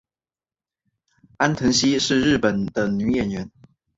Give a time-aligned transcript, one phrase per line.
[1.37, 3.51] 安藤希是日本的女演员。